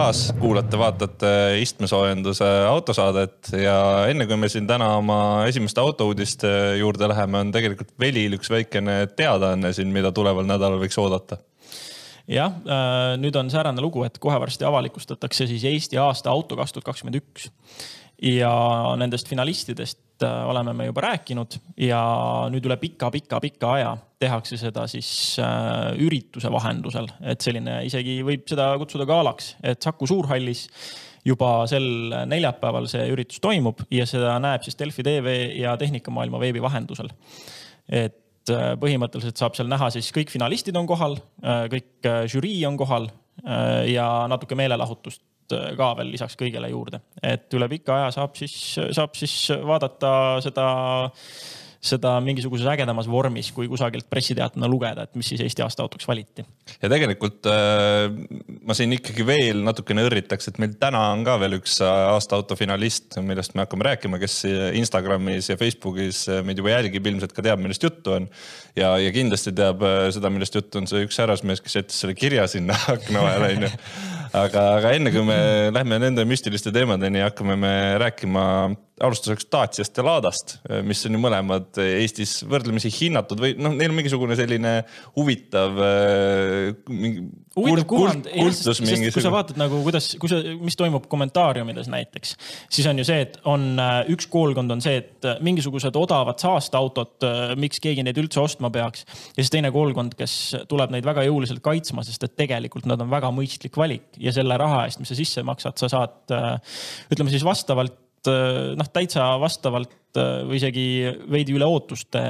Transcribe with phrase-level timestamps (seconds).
[0.00, 1.30] taas kuulate-vaatate
[1.60, 3.74] istmesoojenduse autosaadet ja
[4.08, 5.18] enne kui me siin täna oma
[5.48, 10.96] esimeste autouudiste juurde läheme, on tegelikult Velil üks väikene teadaanne siin, mida tuleval nädalal võiks
[11.02, 11.36] oodata
[12.30, 16.72] jah, äh, nüüd on säärane lugu, et kohe varsti avalikustatakse siis Eesti aasta auto kaks
[16.72, 17.50] tuhat kakskümmend üks.
[18.22, 18.52] Ja
[19.00, 22.00] nendest finalistidest äh, oleme me juba rääkinud ja
[22.52, 28.70] nüüd üle pika-pika-pika aja tehakse seda siis äh, ürituse vahendusel, et selline isegi võib seda
[28.80, 30.66] kutsuda galaks, et Saku Suurhallis
[31.24, 31.86] juba sel
[32.28, 37.08] neljapäeval see üritus toimub ja seda näeb siis Delfi tv ja Tehnikamaailma veebi vahendusel.
[37.88, 43.08] et äh, põhimõtteliselt saab seal näha siis kõik finalistid on kohal, kõik žürii on kohal
[43.88, 48.54] ja natuke meelelahutust ka veel lisaks kõigele juurde, et üle pika aja saab siis,
[48.96, 49.34] saab siis
[49.66, 50.12] vaadata
[50.44, 50.68] seda
[51.80, 56.44] seda mingisuguses ägedamas vormis, kui kusagilt pressiteatena lugeda, et mis siis Eesti aasta autoks valiti.
[56.82, 58.12] ja tegelikult äh,
[58.68, 62.56] ma siin ikkagi veel natukene õrritaks, et meil täna on ka veel üks aasta auto
[62.58, 64.42] finalist, millest me hakkame rääkima, kes
[64.76, 68.28] Instagramis ja Facebookis meid juba jälgib, ilmselt ka teab, millest juttu on.
[68.76, 72.18] ja, ja kindlasti teab äh, seda, millest juttu on see üks härrasmees, kes jättis selle
[72.18, 73.72] kirja sinna akna vahele onju
[74.32, 75.38] aga, aga enne kui me
[75.74, 78.44] lähme nende müstiliste teemadeni, hakkame me rääkima
[79.00, 83.96] alustuseks Daciast ja Ladast, mis on ju mõlemad Eestis võrdlemisi hinnatud või noh, neil on
[83.96, 84.80] mingisugune selline
[85.16, 87.24] huvitav äh, mingi
[87.56, 89.14] huvitav kuvand, sest mingisugune.
[89.14, 92.34] kui sa vaatad nagu kuidas, kui sa, mis toimub kommentaariumides näiteks,
[92.72, 96.40] siis on ju see, et on äh, üks koolkond on see, et äh, mingisugused odavad
[96.42, 97.28] saasteautod,
[97.60, 99.06] miks keegi neid üldse ostma peaks.
[99.32, 100.36] ja siis teine koolkond, kes
[100.70, 104.60] tuleb neid väga jõuliselt kaitsma, sest et tegelikult nad on väga mõistlik valik ja selle
[104.60, 106.38] raha eest, mis sa sisse maksad, sa saad
[107.10, 107.98] ütleme siis vastavalt
[108.28, 110.84] noh, täitsa vastavalt äh, või isegi
[111.30, 112.20] veidi üle ootuste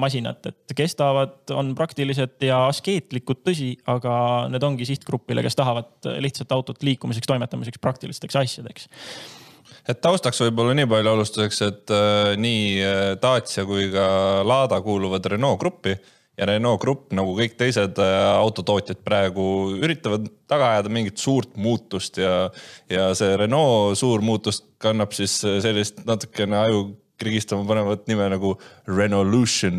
[0.00, 4.16] masinat, et kestavad, on praktilised ja askeetlikud, tõsi, aga
[4.52, 8.90] need ongi sihtgrupile, kes tahavad lihtsalt autot liikumiseks, toimetamiseks, praktilisteks asjadeks.
[9.86, 14.06] Et taustaks võib-olla nii palju alustuseks, et äh, nii Dacia kui ka
[14.46, 15.94] Lada kuuluvad Renault gruppi
[16.36, 19.46] ja Renault Grupp nagu kõik teised äh, autotootjad praegu
[19.80, 22.50] üritavad taga ajada mingit suurt muutust ja,
[22.92, 26.86] ja see Renault suur muutus kannab siis äh, sellist natukene aju
[27.16, 28.50] krigistama panevat nime nagu
[28.90, 29.78] Renaulution.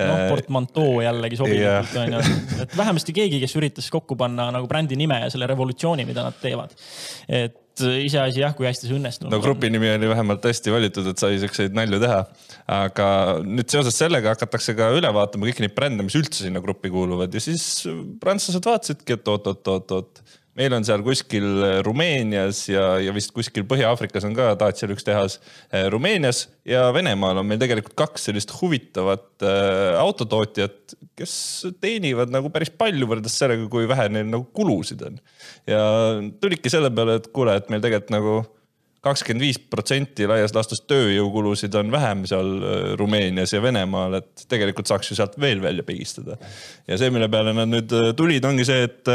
[0.00, 2.20] Noh, äh, portmantoo jällegi sobilikult on ju,
[2.62, 6.38] et vähemasti keegi, kes üritas kokku panna nagu brändi nime ja selle revolutsiooni, mida nad
[6.40, 6.76] teevad.
[7.28, 11.22] et iseasi jah, kui hästi see õnnestunud no grupi nimi oli vähemalt hästi valitud, et
[11.22, 12.20] sai siukseid nalju teha.
[12.70, 13.06] aga
[13.44, 17.34] nüüd seoses sellega hakatakse ka üle vaatama kõiki neid brände, mis üldse sinna gruppi kuuluvad.
[17.34, 17.64] Ja siis
[18.22, 20.22] prantslased vaatasidki, et oot-oot-oot-oot
[20.60, 21.46] meil on seal kuskil
[21.86, 25.38] Rumeenias ja, ja vist kuskil Põhja-Aafrikas on ka Dacia'l üks tehas.
[25.72, 31.34] Eh, Rumeenias ja Venemaal on meil tegelikult kaks sellist huvitavat äh, autotootjat, kes
[31.80, 35.20] teenivad nagu päris palju võrreldes sellega, kui vähe neil nagu kulusid on.
[35.68, 35.82] ja
[36.42, 38.40] tulidki selle peale, et kuule, et meil tegelikult nagu
[39.00, 42.50] kakskümmend viis protsenti laias laastus tööjõukulusid on vähem seal
[43.00, 46.36] Rumeenias ja Venemaal, et tegelikult saaks ju sealt veel välja pigistada.
[46.84, 49.14] ja see, mille peale nad nüüd tulid, ongi see, et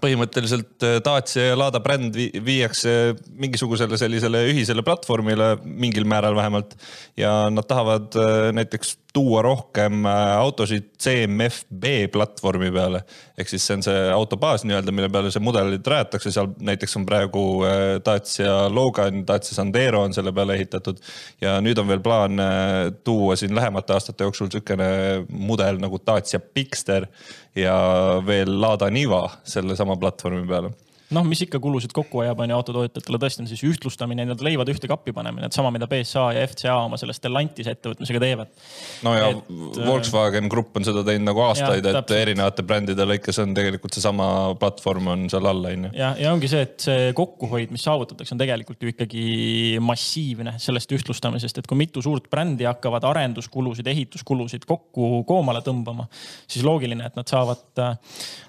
[0.00, 6.76] põhimõtteliselt äh, Dacia ja Lada bränd viiakse mingisugusele sellisele ühisele platvormile mingil määral vähemalt.
[7.16, 13.02] ja nad tahavad äh, näiteks tuua rohkem äh, autosid CMFB platvormi peale.
[13.38, 17.06] ehk siis see on see autobaas nii-öelda, mille peale see mudelid rajatakse, seal näiteks on
[17.08, 17.44] praegu
[18.04, 21.02] Dacia Logan, Dacia Sandero on selle peale ehitatud.
[21.40, 22.40] ja nüüd on veel plaan
[23.04, 24.86] tuua siin lähemate aastate jooksul sihukene
[25.28, 27.06] mudel nagu Dacia Bigster
[27.56, 27.76] ja
[28.26, 30.72] veel Lada Niva sellesama platvormi peale
[31.14, 34.70] noh, mis ikka kulusid kokku hoiab, on ju autotootjatele tõesti on siis ühtlustamine, nii-öelda leivad
[34.72, 38.52] ühte kappi panemine, et sama, mida BSA ja FCA oma selle Stellantis ettevõtmisega teevad.
[39.06, 43.40] no ja et, äh, Volkswagen Grupp on seda teinud nagu aastaid, et erinevate brändide lõikes
[43.42, 44.26] on tegelikult seesama
[44.60, 45.92] platvorm on seal all, on ju.
[45.98, 49.26] ja, ja ongi see, et see kokkuhoid, mis saavutatakse, on tegelikult ju ikkagi
[49.84, 56.08] massiivne sellest ühtlustamisest, et kui mitu suurt brändi hakkavad arenduskulusid, ehituskulusid kokku koomale tõmbama,
[56.46, 57.64] siis loogiline, et nad saavad,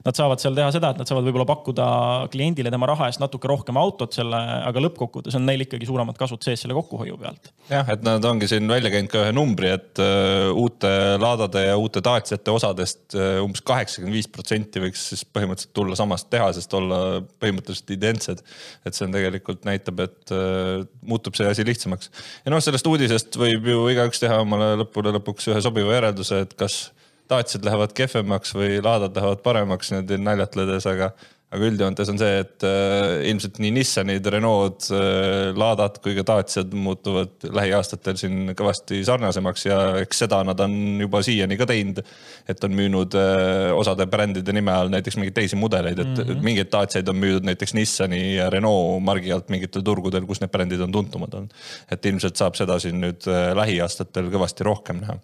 [0.06, 1.88] nad saavad seal teha seda, et nad saavad võib-olla pakkuda
[2.34, 6.18] kliendile kliendile tema raha eest natuke rohkem autot selle, aga lõppkokkuvõttes on neil ikkagi suuremad
[6.20, 7.52] kasud sees selle kokkuhoiu pealt.
[7.70, 10.92] jah, et nad ongi siin välja käinud ka ühe numbri, et uh, uute
[11.22, 16.30] laadade ja uute Daciate osadest uh, umbes kaheksakümmend viis protsenti võiks siis põhimõtteliselt tulla samast
[16.34, 17.00] tehasest, olla
[17.42, 18.44] põhimõtteliselt identsed.
[18.86, 22.12] et see on tegelikult näitab, et uh, muutub see asi lihtsamaks.
[22.46, 26.60] ja noh, sellest uudisest võib ju igaüks teha omale lõppude lõpuks ühe sobiva järelduse, et
[26.60, 26.84] kas
[27.30, 31.14] Daciad lähevad kehvemaks või laadad lähevad paremaks niimoodi naljatledes, aga
[31.54, 36.74] aga üldjoontes on see, et äh, ilmselt nii Nissanid, Renault äh,, Ladad kui ka Daciad
[36.74, 42.02] muutuvad lähiaastatel siin kõvasti sarnasemaks ja eks seda nad on juba siiani ka teinud.
[42.50, 46.42] et on müünud äh, osade brändide nime all näiteks mingeid teisi mudeleid, et mm -hmm.
[46.44, 50.82] mingeid Daciaid on müüdud näiteks Nissani ja Renault margi alt mingitel turgudel, kus need brändid
[50.82, 51.54] on tuntumad olnud.
[51.92, 55.20] et ilmselt saab seda siin nüüd äh, lähiaastatel kõvasti rohkem näha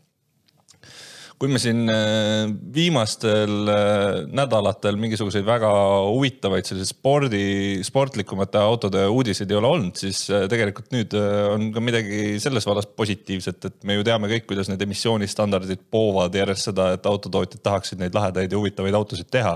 [1.40, 5.70] kui me siin äh, viimastel äh, nädalatel mingisuguseid väga
[6.10, 7.44] huvitavaid selliseid spordi,
[7.88, 11.16] sportlikumate autode uudiseid ei ole olnud, siis äh, tegelikult nüüd
[11.54, 16.36] on ka midagi selles vallas positiivset, et me ju teame kõik, kuidas need emissioonistandardid poovad
[16.36, 19.56] järjest seda, et autotootjad tahaksid neid lahedaid ja huvitavaid autosid teha.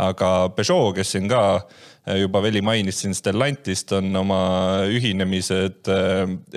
[0.00, 1.42] aga Peugeot, kes siin ka
[2.16, 4.40] juba Veli mainis siin Stellantist, on oma
[4.88, 5.92] ühinemised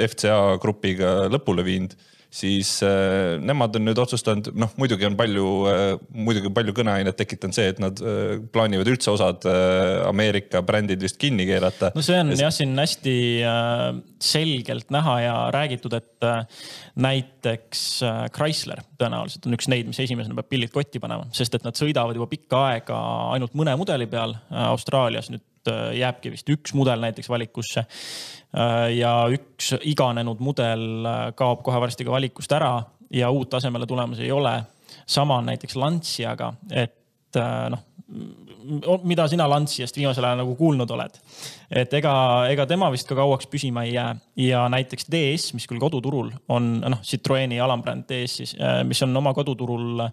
[0.08, 2.00] FCA grupiga lõpule viinud
[2.34, 5.84] siis äh, nemad on nüüd otsustanud, noh, muidugi on palju äh,,
[6.26, 11.20] muidugi palju kõneainet tekitanud see, et nad äh, plaanivad üldse osad äh, Ameerika brändid vist
[11.22, 11.92] kinni keerata.
[11.94, 12.48] no see on ja...
[12.48, 13.16] jah, siin hästi
[13.46, 13.86] äh,
[14.24, 16.42] selgelt näha ja räägitud, et äh,
[17.06, 21.66] näiteks äh, Chrysler tõenäoliselt on üks neid, mis esimesena peab pillid kotti panema, sest et
[21.68, 23.00] nad sõidavad juba pikka aega
[23.36, 27.86] ainult mõne mudeli peal äh, Austraalias nüüd äh, jääbki vist üks mudel näiteks valikusse.
[28.54, 32.76] Äh, ja üks iganenud mudel äh, kaob kohe varsti ka valikust ära
[33.14, 34.62] ja uut asemele tulemas ei ole.
[35.06, 37.36] sama on näiteks Lanciaga, et
[37.70, 37.80] noh,
[39.04, 41.18] mida sina Lanciast viimasel ajal nagu kuulnud oled?
[41.70, 42.14] et ega,
[42.54, 46.78] ega tema vist ka kauaks püsima ei jää ja näiteks DS, mis küll koduturul on
[46.80, 48.56] noh, Citroeni alambränd DS siis,
[48.88, 50.06] mis on oma koduturul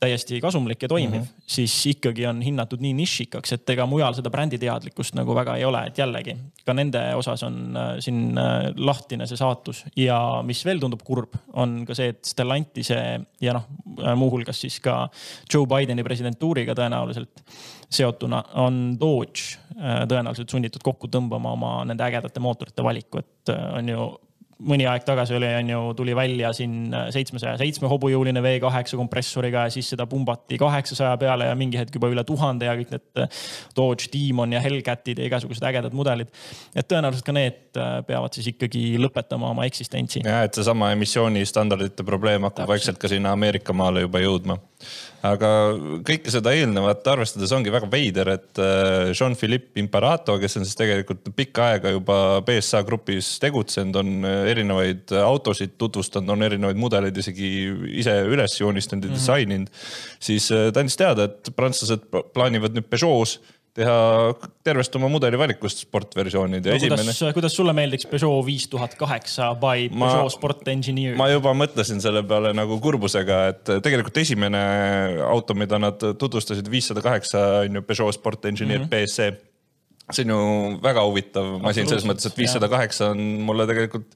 [0.00, 1.42] täiesti kasumlik ja toimiv mm, -hmm.
[1.46, 5.82] siis ikkagi on hinnatud nii nišikaks, et ega mujal seda bränditeadlikkust nagu väga ei ole,
[5.86, 6.36] et jällegi
[6.66, 11.34] ka nende osas on äh, siin äh, lahtine see saatus ja mis veel tundub kurb,
[11.52, 13.00] on ka see, et Stellantise
[13.40, 13.66] ja noh,
[13.98, 15.08] äh, muuhulgas siis ka
[15.54, 17.42] Joe Bideni presidentuuriga tõenäoliselt
[17.90, 24.08] seotuna on Dodge tõenäoliselt sunnitud kokku tõmbama oma nende ägedate mootorite valiku, et on ju
[24.58, 29.74] mõni aeg tagasi oli, on ju, tuli välja siin seitsmesaja seitsme hobujõuline V8 kompressoriga ja
[29.74, 33.38] siis seda pumbati kaheksasaja peale ja mingi hetk juba üle tuhande ja kõik need
[33.76, 36.32] Dodge Demon ja Hellcatid ja igasugused ägedad mudelid.
[36.74, 40.24] et tõenäoliselt ka need äh, peavad siis ikkagi lõpetama oma eksistentsi.
[40.26, 44.58] ja, et seesama emissioonistandardite probleem hakkab vaikselt ka sinna Ameerika maale juba jõudma
[45.26, 45.48] aga
[46.06, 51.26] kõike seda eelnevat arvestades ongi väga veider, et äh, Jean-Philippe Imparato, kes on siis tegelikult
[51.36, 57.50] pikka aega juba BSA grupis tegutsenud, on äh, erinevaid autosid tutvustanud, on erinevaid mudeleid isegi
[58.00, 59.20] ise üles joonistanud ja mm -hmm.
[59.20, 59.68] disaininud.
[60.20, 63.38] siis äh, ta andis teada, et prantslased plaanivad nüüd Peugeot's
[63.78, 64.34] teha
[64.66, 67.04] tervest oma mudeli valikust sportversioonid ja no, esimene.
[67.04, 71.16] kuidas, kuidas sulle meeldiks Peugeot viis tuhat kaheksa by ma, Peugeot Sport Engineer?
[71.18, 74.62] ma juba mõtlesin selle peale nagu kurbusega, et tegelikult esimene
[75.28, 79.06] auto, mida nad tutvustasid, viissada kaheksa on ju Peugeot Sport Engineer mm -hmm.
[79.06, 79.47] BSC
[80.12, 80.42] see on ju
[80.82, 84.08] väga huvitav masin selles mõttes, et viissada kaheksa on mulle tegelikult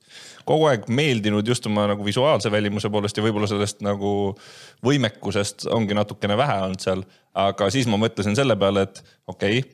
[0.49, 4.33] kogu aeg meeldinud just oma nagu visuaalse välimuse poolest ja võib-olla sellest nagu
[4.85, 7.05] võimekusest ongi natukene vähe olnud seal.
[7.35, 9.71] aga siis ma mõtlesin selle peale, et okei okay,,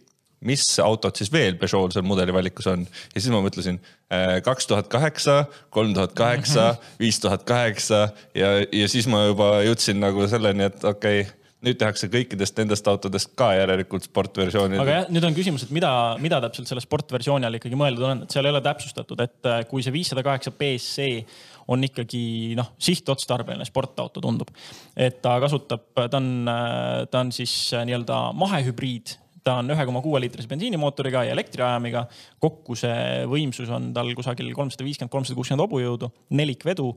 [0.47, 2.85] mis autod siis veel Peugeot seal mudeli valikus on?
[3.15, 3.81] Ja siis ma mõtlesin
[4.13, 5.45] äh, kaks tuhat kaheksa,
[5.75, 10.85] kolm tuhat kaheksa, viis tuhat kaheksa ja, ja siis ma juba jõudsin nagu selleni, et
[10.85, 14.79] okei okay, nüüd tehakse kõikidest nendest autodest ka järelikult sportversioonid.
[14.79, 15.91] aga jah, nüüd on küsimus, et mida,
[16.23, 19.63] mida täpselt selle sportversiooni all ikkagi mõeldud on, et seal ei ole täpsustatud, et äh,
[19.71, 21.09] kui see viissada kaheksa BSC
[21.75, 24.53] on ikkagi noh, sihtotstarbeline sportauto tundub.
[24.97, 29.87] et ta kasutab, ta on, äh, ta on siis äh, nii-öelda mahehübriid ta on ühe
[29.89, 32.05] koma kuue liitrise bensiinimootoriga ja elektriajamiga.
[32.41, 36.89] kokku see võimsus on tal kusagil kolmsada viiskümmend, kolmsada kuuskümmend hobujõudu, nelikvedu.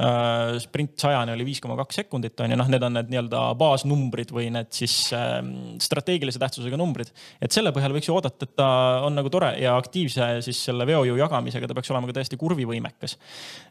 [0.00, 3.42] Äh, sprint sajani oli viis koma kaks sekundit on ju, noh, need on need nii-öelda
[3.60, 5.40] baasnumbrid või need siis äh,
[5.82, 7.12] strateegilise tähtsusega numbrid.
[7.42, 8.70] et selle põhjal võiks ju oodata, et ta
[9.06, 13.18] on nagu tore ja aktiivse siis selle veojõu jagamisega ta peaks olema ka täiesti kurvivõimekas.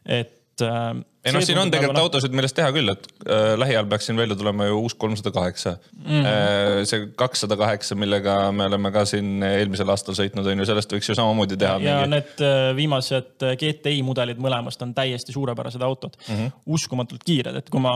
[0.06, 1.00] et et äh,.
[1.22, 2.08] ei noh, siin on tegelikult nagu...
[2.08, 5.76] autosid, millest teha küll, et äh, lähiajal peaks siin välja tulema ju uus kolmsada kaheksa.
[6.00, 6.24] Mhm.
[6.26, 10.94] Äh, see kakssada kaheksa, millega me oleme ka siin eelmisel aastal sõitnud, on ju, sellest
[10.96, 11.76] võiks ju samamoodi teha.
[11.84, 12.16] ja mingi...
[12.16, 16.34] need äh, viimased äh, GTI mudelid mõlemast on täiesti suurepärased autod mm.
[16.34, 16.56] -hmm.
[16.78, 17.94] uskumatult kiired, et kui ma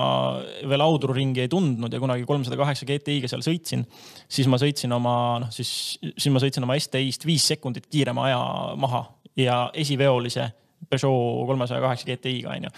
[0.62, 3.84] veel audruringi ei tundnud ja kunagi kolmsada kaheksa GTI-ga seal sõitsin,
[4.28, 8.40] siis ma sõitsin oma, noh siis, siis ma sõitsin oma STI-st viis sekundit kiirema aja
[8.78, 9.04] maha
[9.36, 10.52] ja esiveolise
[10.86, 12.70] Peugeot kolmesaja kaheksa GTI-ga onju.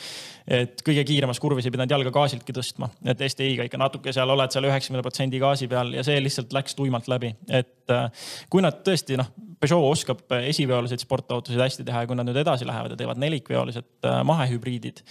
[0.59, 4.55] et kõige kiiremas kurvis ei pidanud jalga gaasiltki tõstma, et STI-ga ikka natuke seal oled
[4.55, 8.09] seal üheksakümne protsendi gaasi peal ja see lihtsalt läks tuimalt läbi, et äh,
[8.49, 9.28] kui nad tõesti noh,
[9.59, 14.09] Peugeot oskab esiveolised sportautosid hästi teha ja kui nad nüüd edasi lähevad ja teevad nelikveolised
[14.09, 15.02] äh, mahehübriidid,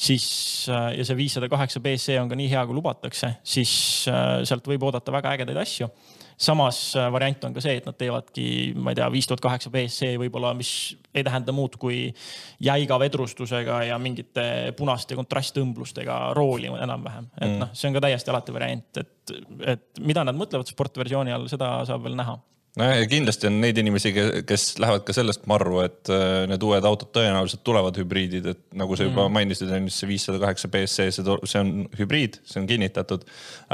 [0.00, 0.26] siis
[0.72, 3.76] äh, ja see viissada kaheksa BC on ka nii hea, kui lubatakse, siis
[4.08, 5.90] sealt võib oodata väga ägedaid asju
[6.40, 6.78] samas
[7.12, 8.44] variant on ka see, et nad teevadki,
[8.80, 10.72] ma ei tea, viis tuhat kaheksa BSC võib-olla, mis
[11.14, 12.02] ei tähenda muud kui
[12.62, 14.44] jäiga vedrustusega ja mingite
[14.78, 17.28] punaste kontrasttõmblustega rooli enam-vähem.
[17.40, 17.58] et mm.
[17.64, 19.34] noh, see on ka täiesti alati variant, et,
[19.74, 22.38] et mida nad mõtlevad sportversiooni all, seda saab veel näha
[22.78, 24.12] nojah, ja kindlasti on neid inimesi,
[24.46, 28.98] kes lähevad ka sellest marru, et äh, need uued autod tõenäoliselt tulevad hübriidid, et nagu
[28.98, 29.36] sa juba mm.
[29.38, 33.26] mainisid, on just see viissada kaheksa BSC, see, see on hübriid, see on kinnitatud.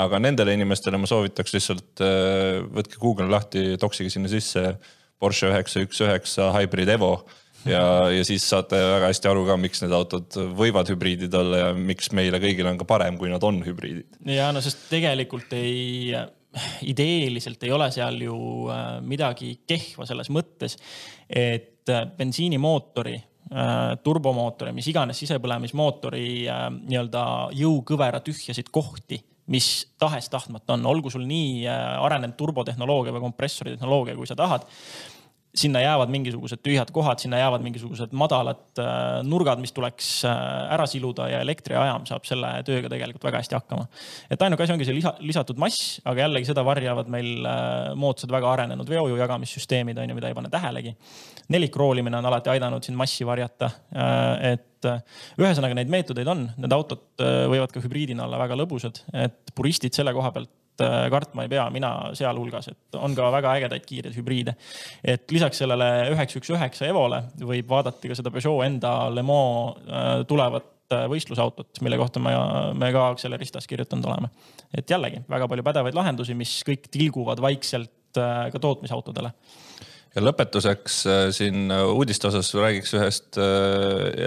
[0.02, 4.76] aga nendele inimestele ma soovitaks lihtsalt äh, võtke Google lahti, toksige sinna sisse
[5.20, 7.14] Porsche üheksa üks üheksa Hybrid Evo
[7.64, 11.70] ja, ja siis saate väga hästi aru ka, miks need autod võivad hübriidid olla ja
[11.76, 14.20] miks meile kõigile on ka parem, kui nad on hübriidid.
[14.28, 16.12] ja no sest tegelikult ei
[16.88, 18.36] ideeliselt ei ole seal ju
[18.72, 20.76] äh, midagi kehva selles mõttes,
[21.28, 27.24] et äh, bensiinimootori äh, turbomootori, mis iganes sisepõlemismootori nii-öelda
[27.56, 29.20] jõukõvera tühjasid kohti,
[29.52, 29.68] mis
[30.00, 34.66] tahes-tahtmata on, olgu sul nii arenenud turbotehnoloogia või kompressori tehnoloogia, kui sa tahad
[35.56, 40.34] sinna jäävad mingisugused tühjad kohad, sinna jäävad mingisugused madalad äh, nurgad, mis tuleks äh,
[40.74, 43.86] ära siluda ja elektriajam saab selle tööga tegelikult väga hästi hakkama.
[44.30, 48.32] et ainuke asi ongi see lisa, lisatud mass, aga jällegi seda varjavad meil äh, moodsad,
[48.32, 50.96] väga arenenud veojõu jagamissüsteemid on ju, mida ei pane tähelegi.
[51.54, 53.70] nelikroolimine on alati aidanud siin massi varjata.
[54.42, 54.86] et
[55.40, 60.12] ühesõnaga neid meetodeid on, need autod võivad ka hübriidina olla väga lõbusad, et puristid selle
[60.14, 64.52] koha pealt Äh, kartma ei pea, mina sealhulgas, et on ka väga ägedaid kiireid hübriide.
[65.00, 69.80] et lisaks sellele üheksa, üks, üheksa Evole võib vaadata ka seda Peugeot enda Le Mans
[69.88, 72.34] äh, tulevat äh, võistlusautot, mille kohta me,
[72.76, 74.28] me ka Acceleristas kirjutanud oleme.
[74.76, 79.32] et jällegi väga palju pädevaid lahendusi, mis kõik tilguvad vaikselt ka tootmisautodele
[80.16, 81.02] ja lõpetuseks
[81.36, 83.36] siin uudiste osas räägiks ühest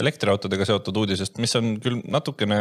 [0.02, 2.60] elektriautodega seotud uudisest, mis on küll natukene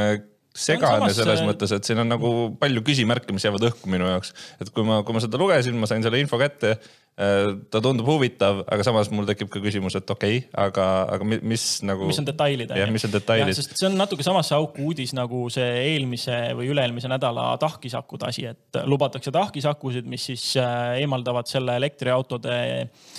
[0.54, 4.32] segane selles mõttes, et siin on nagu palju küsimärke, mis jäävad õhku minu jaoks.
[4.60, 6.78] et kui ma, kui ma seda lugesin, ma sain selle info kätte.
[7.18, 10.84] Äh, ta tundub huvitav, aga samas mul tekib ka küsimus, et okei okay,, aga,
[11.16, 12.06] aga mis nagu.
[12.06, 12.70] mis on detailid?
[12.78, 13.58] jah, mis on detailid?
[13.58, 18.46] sest see on natuke samasse auku uudis nagu see eelmise või üle-eelmise nädala tahkisakkude asi,
[18.52, 23.10] et lubatakse tahkisakusid, mis siis äh, eemaldavad selle elektriautode äh,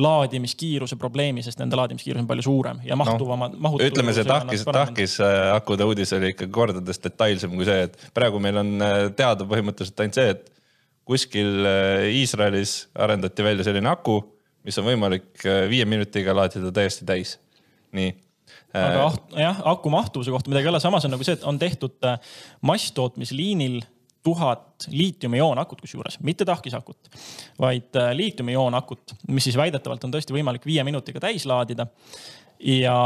[0.00, 3.74] laadimiskiiruse probleemi, sest nende laadimiskiirus on palju suurem ja mahtuvamad no,.
[3.82, 8.42] ütleme, see tahkis, tahkis äh, akude uudis oli ikka kordades detailsem kui see, et praegu
[8.42, 10.50] meil on äh, teada põhimõtteliselt ainult see, et
[11.06, 14.18] kuskil äh, Iisraelis arendati välja selline aku,
[14.66, 17.38] mis on võimalik viie minutiga laadida täiesti täis.
[17.94, 18.14] nii
[18.74, 21.94] aga jah, aku mahtuvuse kohta midagi ei ole, samas on nagu see, et on tehtud
[22.66, 23.84] masstootmisliinil
[24.24, 27.10] tuhat liitiumioonakut kusjuures, mitte tahkisakut,
[27.60, 31.86] vaid äh, liitiumioonakut, mis siis väidetavalt on tõesti võimalik viie minutiga täis laadida
[32.64, 32.96] ja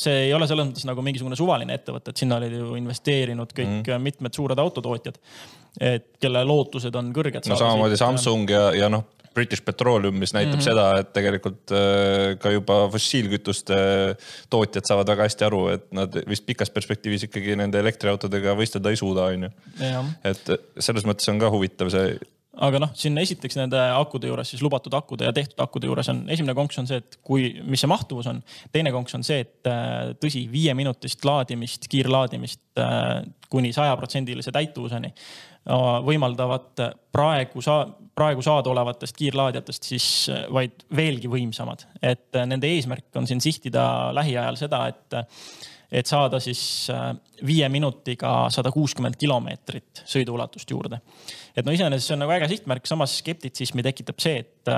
[0.00, 3.86] see ei ole selles mõttes nagu mingisugune suvaline ettevõte, et sinna olid ju investeerinud kõik
[3.86, 4.02] mm.
[4.02, 5.20] mitmed suured autotootjad.
[5.80, 7.46] et kelle lootused on kõrged.
[7.46, 8.02] no samamoodi siit...
[8.02, 9.04] Samsung ja, ja noh,
[9.40, 10.68] British Petroleum, mis näitab mm -hmm.
[10.68, 13.78] seda, et tegelikult äh, ka juba fossiilkütuste
[14.50, 19.00] tootjad saavad väga hästi aru, et nad vist pikas perspektiivis ikkagi nende elektriautodega võistelda ei
[19.00, 19.54] suuda, on ju.
[20.24, 22.18] et selles mõttes on ka huvitav see
[22.58, 26.24] aga noh, siin esiteks nende akude juures siis lubatud akude ja tehtud akude juures on
[26.32, 28.42] esimene konks on see, et kui, mis see mahtuvus on.
[28.74, 35.12] teine konks on see, et äh, tõsi, viieminutist laadimist, kiirlaadimist äh, kuni sajaprotsendilise täituvuseni
[36.04, 36.80] võimaldavad
[37.12, 37.86] praegu saa-,
[38.20, 41.86] praegu saadaolevatest kiirlaadijatest siis äh, vaid veelgi võimsamad.
[42.02, 43.84] et äh, nende eesmärk on siin sihtida
[44.16, 45.18] lähiajal seda, et,
[46.00, 46.62] et saada siis
[46.92, 47.10] äh,
[47.46, 51.00] viie minutiga sada kuuskümmend kilomeetrit sõiduulatust juurde.
[51.56, 54.72] et no iseenesest see on nagu äge sihtmärk, samas skeptitsismi tekitab see, et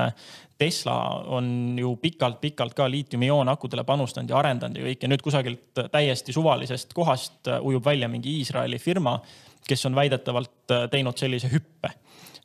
[0.62, 0.96] Tesla
[1.34, 6.94] on ju pikalt-pikalt ka liitiumioonakudele panustanud ja arendanud ja kõik ja nüüd kusagilt täiesti suvalisest
[6.94, 9.16] kohast ujub välja mingi Iisraeli firma
[9.68, 11.90] kes on väidetavalt äh, teinud sellise hüppe.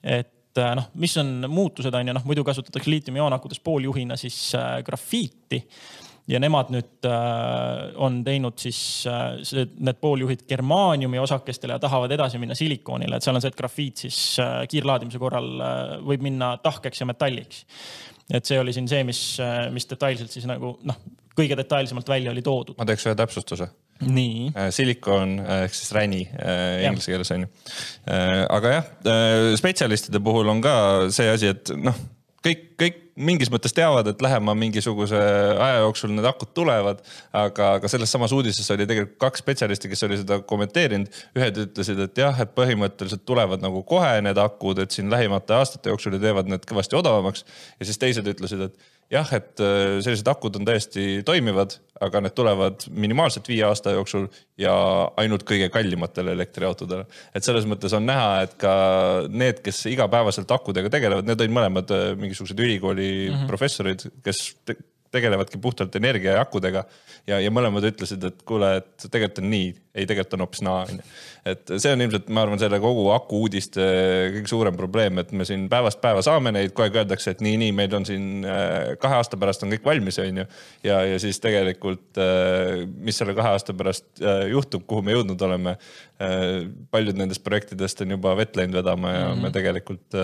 [0.04, 4.78] et äh, noh, mis on muutused, on ju, noh muidu kasutatakse liitiumioonakudest pooljuhina siis äh,
[4.86, 5.64] grafiiti
[6.28, 7.08] ja nemad nüüd
[8.04, 9.06] on teinud siis
[9.48, 14.04] need pooljuhid germaaniumi osakestele ja tahavad edasi minna silikoonile, et seal on see, et grafiit
[14.04, 14.18] siis
[14.68, 15.48] kiirlaadimise korral
[16.04, 17.64] võib minna tahkeks ja metalliks.
[18.28, 19.22] et see oli siin see, mis,
[19.72, 21.00] mis detailselt siis nagu noh,
[21.32, 22.76] kõige detailsemalt välja oli toodud.
[22.76, 24.52] ma teeks ühe täpsustuse nii.
[24.56, 27.50] Äh, silikon äh, ehk siis räni äh, inglise keeles on ju.
[28.50, 28.94] aga jah,
[29.60, 30.78] spetsialistide puhul on ka
[31.14, 31.98] see asi, et noh,
[32.46, 37.02] kõik, kõik mingis mõttes teavad, et lähema mingisuguse aja jooksul need akud tulevad.
[37.34, 41.10] aga, aga selles samas uudises oli tegelikult kaks spetsialisti, kes oli seda kommenteerinud.
[41.38, 45.90] ühed ütlesid, et jah, et põhimõtteliselt tulevad nagu kohe need akud, et siin lähimate aastate
[45.90, 47.46] jooksul ja teevad need kõvasti odavamaks.
[47.80, 48.78] ja siis teised ütlesid, et
[49.14, 54.28] jah, et äh, sellised akud on täiesti toimivad, aga need tulevad minimaalselt viie aasta jooksul
[54.60, 54.74] ja
[55.22, 57.08] ainult kõige kallimatele elektriautodele.
[57.36, 58.74] et selles mõttes on näha, et ka
[59.30, 63.48] need, kes igapäevaselt akudega tegelevad, need olid mõlemad äh, mingisugused ülikooli mm -hmm.
[63.48, 64.44] professorid, kes
[65.12, 66.84] tegelevadki puhtalt energia ja akudega
[67.28, 70.84] ja, ja mõlemad ütlesid, et kuule, et tegelikult on nii, ei, tegelikult on hoopis naa,
[70.88, 71.06] onju.
[71.52, 73.86] et see on ilmselt, ma arvan, selle kogu aku uudiste
[74.36, 77.56] kõige suurem probleem, et me siin päevast päeva saame neid, kogu aeg öeldakse, et nii,
[77.64, 80.48] nii, meil on siin äh, kahe aasta pärast on kõik valmis, onju.
[80.88, 85.48] ja, ja siis tegelikult, äh, mis selle kahe aasta pärast äh, juhtub, kuhu me jõudnud
[85.50, 85.78] oleme.
[86.92, 89.42] Paljud nendest projektidest on juba vett läinud vedama ja mm -hmm.
[89.42, 90.16] me tegelikult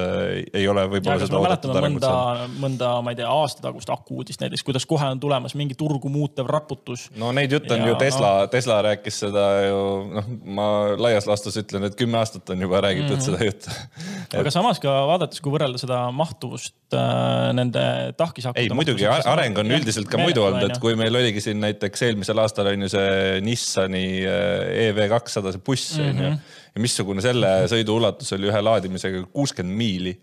[0.54, 2.56] ei ole võib-olla seda oodatud arengut saanud.
[2.64, 6.10] mõnda, ma ei tea, aasta tagust aku uudist näiteks, kuidas kohe on tulemas mingi turgu
[6.10, 7.10] muutev raputus.
[7.16, 9.84] no neid jutte on ja, ju Tesla no., Tesla rääkis seda ju
[10.18, 13.26] noh, ma laias laastus ütlen, et kümme aastat on juba räägitud mm -hmm.
[13.26, 13.70] seda juttu
[14.42, 18.66] aga samas ka vaadates, kui võrrelda seda mahtuvust äh, nende tahkisakkude.
[18.66, 22.42] ei muidugi areng on üldiselt ka muidu olnud, et kui meil oligi siin näiteks eelmisel
[22.42, 26.38] aastal on ju see Nissani äh, EV200 see buss on mm -hmm.
[26.76, 30.14] ja missugune selle sõidu ulatus oli ühe laadimisega kuuskümmend miili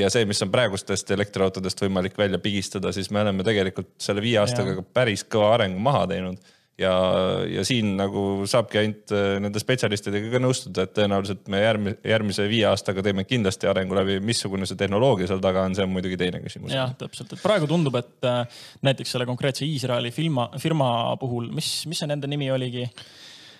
[0.00, 4.38] ja see, mis on praegustest elektriautodest võimalik välja pigistada, siis me oleme tegelikult selle viie
[4.40, 6.38] aastaga päris kõva arengu maha teinud
[6.78, 6.92] ja,
[7.50, 12.48] ja siin nagu saabki ainult äh, nende spetsialistidega ka nõustuda, et tõenäoliselt me järgmise, järgmise
[12.50, 16.18] viie aastaga teeme kindlasti arengu läbi, missugune see tehnoloogia seal taga on, see on muidugi
[16.20, 16.74] teine küsimus.
[16.74, 20.90] jah, täpselt, et praegu tundub, et äh, näiteks selle konkreetse Iisraeli firma, firma
[21.20, 22.86] puhul, mis, mis see nende nimi oligi?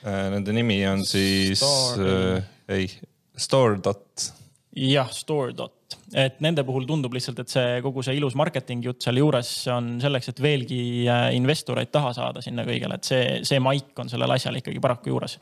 [0.07, 2.91] Äh, nende nimi on siis Store, äh, ei,
[3.39, 4.37] Store.com
[4.79, 9.03] jah, store dot, et nende puhul tundub lihtsalt, et see kogu see ilus marketing jutt
[9.05, 13.99] sealjuures on selleks, et veelgi äh, investoreid taha saada sinna kõigele, et see, see maik
[13.99, 15.39] on sellel asjal ikkagi paraku juures.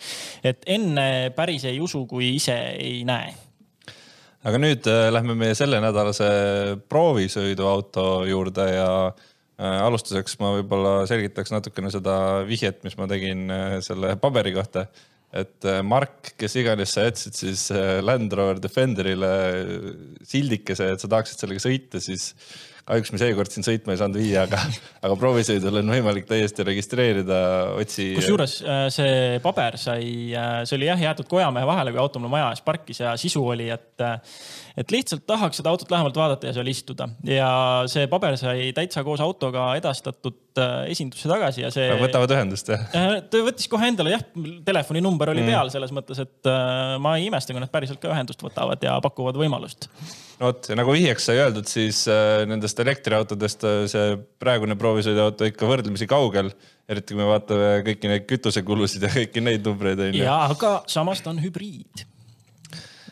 [0.47, 3.35] et enne päris ei usu, kui ise ei näe.
[4.47, 6.31] aga nüüd äh, lähme meie sellenädalase
[6.89, 12.17] proovisõiduauto juurde ja äh, alustuseks ma võib-olla selgitaks natukene seda
[12.49, 14.87] vihjet, mis ma tegin äh, selle paberi kohta
[15.35, 19.91] et äh, Mark, kes iganes sa jätsid siis äh, Land Rover Defenderile äh,
[20.27, 22.31] sildikese, et sa tahaksid sellega sõita, siis
[22.87, 24.61] kahjuks me seekord siin sõitma ei saanud viia, aga,
[25.05, 27.41] aga proovisõidul on võimalik täiesti registreerida,
[27.75, 28.13] otsi.
[28.21, 28.61] kusjuures
[28.95, 30.07] see paber sai,
[30.63, 33.69] see oli jah jäetud kojamehe vahele, kui auto mul maja ees parkis ja sisu oli,
[33.75, 34.07] et
[34.77, 37.49] et lihtsalt tahaks seda autot lähemalt vaadata ja seal istuda ja
[37.91, 41.89] see paber sai täitsa koos autoga edastatud äh, esindusse tagasi ja see.
[42.01, 42.85] võtavad ühendust jah?
[42.97, 44.25] Äh, ta võttis kohe endale jah,
[44.67, 45.53] telefoninumber oli mm.
[45.53, 48.99] peal selles mõttes, et äh, ma ei imesta, kui nad päriselt ka ühendust võtavad ja
[49.05, 49.89] pakuvad võimalust.
[50.41, 52.05] no vot ja nagu vihjeks sai öeldud, siis
[52.49, 56.53] nendest elektriautodest see praegune proovisõiduauto ikka võrdlemisi kaugel
[56.87, 60.23] eriti kui me vaatame kõiki neid kütusekulusid ja kõiki neid numbreid onju.
[60.23, 62.05] ja aga samas ta on hübriid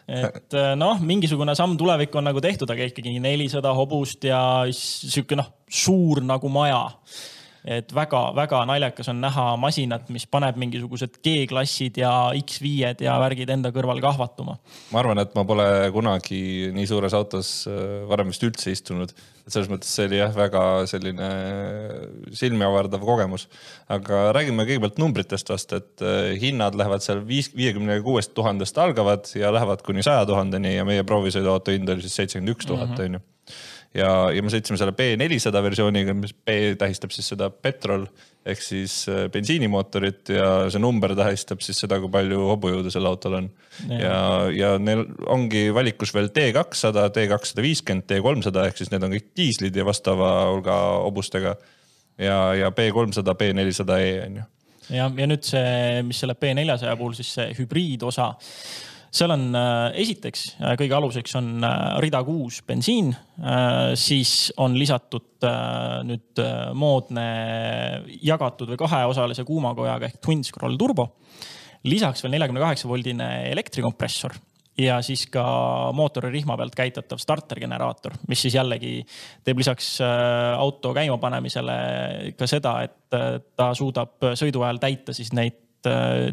[0.08, 4.40] et äh, noh, mingisugune samm tulevikku on nagu tehtud, aga ikkagi nelisada hobust ja
[4.74, 6.82] sihuke noh, suur nagu maja
[7.64, 13.70] et väga-väga naljakas on näha masinat, mis paneb mingisugused G-klassid ja X5-d ja värgid enda
[13.72, 14.59] kõrval kahvatuma.
[14.92, 16.42] ma arvan, et ma pole kunagi
[16.77, 19.14] nii suures autos äh, varem vist üldse istunud.
[19.16, 21.31] et selles mõttes see oli jah, väga selline
[22.37, 23.48] silmi avardav kogemus.
[23.88, 29.31] aga räägime kõigepealt numbritest vast, et äh, hinnad lähevad seal viis, viiekümne kuuest tuhandest algavad
[29.40, 33.09] ja lähevad kuni saja tuhandeni ja meie proovisõiduauto hind oli siis seitsekümmend üks tuhat, mhm.
[33.09, 33.29] onju
[33.94, 38.07] ja, ja me sõitsime selle B400 versiooniga, mis B tähistab siis seda petrol
[38.44, 43.38] ehk siis äh, bensiinimootorit ja see number tähistab siis seda, kui palju hobujõudu sel autol
[43.40, 43.50] on.
[43.88, 44.16] ja,
[44.52, 49.87] ja neil ongi valikus veel T200, T250, T300 ehk siis need on kõik diislid ja
[49.87, 51.54] vastava hulga hobustega.
[52.18, 54.48] ja, ja B300, B400E on ju.
[54.98, 58.35] jah, ja nüüd see, mis selle B400 puhul siis see hübriidosa
[59.14, 63.12] seal on äh, esiteks äh, kõige aluseks on äh, rida kuus bensiin,
[63.98, 65.44] siis on lisatud
[66.07, 66.38] nüüd
[66.79, 67.24] moodne
[68.22, 71.09] jagatud või kaheosalise kuumakojaga ehk twin scroll turbo.
[71.90, 74.37] lisaks veel neljakümne kaheksa voldine elektrikompressor
[74.79, 75.42] ja siis ka
[75.92, 79.03] mootori rihma pealt käitatav startergeneraator, mis siis jällegi
[79.44, 81.77] teeb lisaks auto käimapanemisele
[82.38, 83.18] ka seda, et
[83.59, 85.63] ta suudab sõidu ajal täita siis neid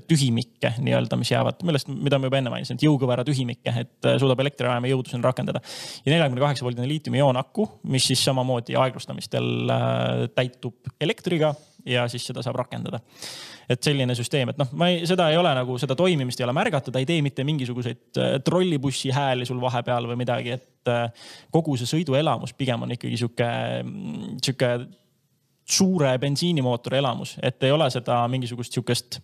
[0.08, 4.18] tühimikke nii-öelda, mis jäävad, millest, mida ma juba enne mainisin, et jõukõvera tühimikke, et äh,
[4.22, 5.62] suudab elektrijaama jõudu sinna rakendada.
[6.06, 11.54] ja neljakümne kaheksa voldine liitiumioon-aku, mis siis samamoodi aeglustamistel äh, täitub elektriga
[11.86, 13.02] ja siis seda saab rakendada.
[13.72, 16.56] et selline süsteem, et noh, ma ei, seda ei ole nagu, seda toimimist ei ole
[16.56, 20.92] märgata, ta ei tee mitte mingisuguseid trollibussi hääli sul vahepeal või midagi, et
[21.54, 23.48] kogu see sõiduelamus pigem on ikkagi sihuke,
[24.44, 24.74] sihuke
[25.72, 29.22] suure bensiinimootori elamus, et ei ole seda mingisugust sihukest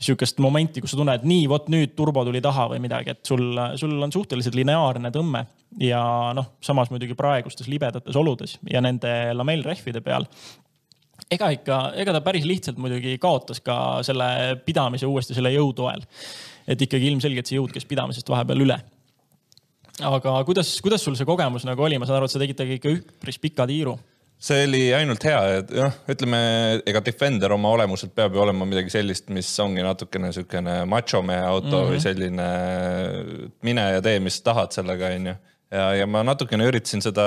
[0.00, 3.42] sihukest momenti, kus sa tunned, nii vot nüüd turbo tuli taha või midagi, et sul,
[3.76, 5.44] sul on suhteliselt lineaarne tõmme.
[5.78, 6.00] ja
[6.34, 10.24] noh, samas muidugi praegustes libedates oludes ja nende lamellrehvide peal
[11.30, 16.02] ega ikka, ega ta päris lihtsalt muidugi kaotas ka selle pidamise uuesti selle jõu toel.
[16.66, 18.78] et ikkagi ilmselgelt see jõud käis pidamisest vahepeal üle.
[20.00, 22.80] aga kuidas, kuidas sul see kogemus nagu oli, ma saan aru, et sa tegid temaga
[22.80, 23.98] ikka üpris pika tiiru
[24.40, 26.40] see oli ainult hea, et noh, ütleme,
[26.88, 31.68] ega Defender oma olemuselt peab ju olema midagi sellist, mis ongi natukene siukene machomehe auto
[31.68, 31.90] mm -hmm.
[31.92, 32.48] või selline
[33.68, 35.36] mine ja tee, mis tahad sellega, onju
[35.70, 37.24] ja, ja ma natukene üritasin seda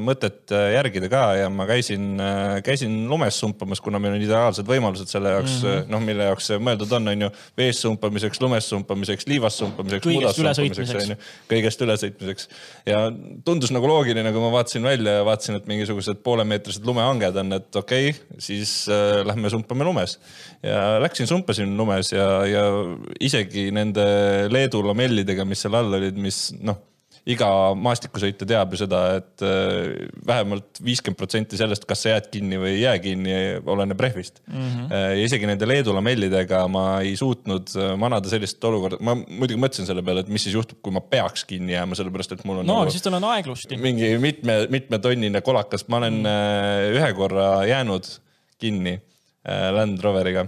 [0.00, 4.66] mõtet äh, järgida ka ja ma käisin, äh, käisin lumes sumpamas, kuna meil on ideaalsed
[4.68, 5.92] võimalused selle jaoks mm, -hmm.
[5.94, 7.30] noh, mille jaoks see mõeldud on, on ju.
[7.58, 11.18] vees sumpamiseks, lumes sumpamiseks, liivas sumpamiseks, on ju.
[11.52, 12.48] kõigest ülesõitmiseks.
[12.90, 13.04] ja
[13.46, 17.82] tundus nagu loogiline, kui ma vaatasin välja ja vaatasin, et mingisugused poolemeetrised lumehanged on, et
[17.82, 20.18] okei okay,, siis äh, lähme sumpame lumes.
[20.62, 22.66] ja läksin, sumpasin lumes ja, ja
[23.20, 24.04] isegi nende
[24.50, 26.82] Leedu lamellidega, mis seal all olid, mis noh
[27.26, 32.60] iga maastikusõitja teab ju seda, et äh, vähemalt viiskümmend protsenti sellest, kas sa jääd kinni
[32.62, 33.36] või ei jää kinni,
[33.66, 34.68] oleneb rehvist mm.
[34.68, 35.22] -hmm.
[35.24, 40.04] isegi nende Leedu lamellidega ma ei suutnud äh, manada sellist olukorda, ma muidugi mõtlesin selle
[40.06, 42.70] peale, et mis siis juhtub, kui ma peaks kinni jääma, sellepärast et mul on.
[42.70, 43.80] no nagu, siis tal on aeglusti.
[43.80, 47.00] mingi mitme, mitmetonnine kolakas, ma olen mm -hmm.
[47.00, 48.06] ühe korra jäänud
[48.58, 49.00] kinni
[49.46, 50.46] Land Roveriga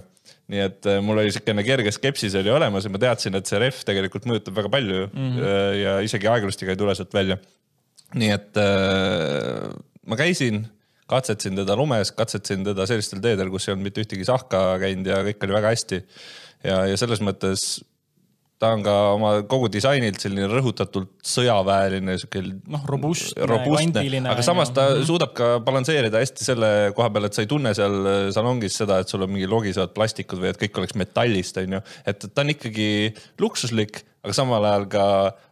[0.48, 3.60] nii et äh, mul oli niisugune kerge skepsis oli olemas ja ma teadsin, et see
[3.60, 5.76] ref tegelikult mõjutab väga palju mm -hmm.
[5.82, 7.38] ja isegi aeglustiga ei tule sealt välja.
[8.14, 9.68] nii et äh,
[10.08, 10.64] ma käisin,
[11.08, 15.22] katsetasin teda lumes, katsetasin teda sellistel teedel, kus ei olnud mitte ühtegi sahka käinud ja
[15.26, 16.02] kõik oli väga hästi.
[16.64, 17.84] ja, ja selles mõttes
[18.58, 22.42] ta on ka oma kogu disainilt selline rõhutatult sõjaväeline, sihuke.
[22.74, 25.04] noh, robustne, robustne, aga samas ta ja.
[25.06, 29.10] suudab ka balansseerida hästi selle koha peal, et sa ei tunne seal salongis seda, et
[29.10, 31.82] sul on mingi logisevad plastikud või et kõik oleks metallist, onju.
[32.10, 32.88] et ta on ikkagi
[33.42, 35.04] luksuslik, aga samal ajal ka